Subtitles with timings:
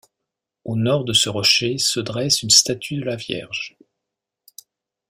[0.63, 3.77] Au nord de ce rocher se dresse une statue de la vierge.